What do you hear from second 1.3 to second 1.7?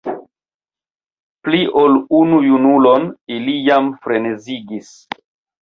Pli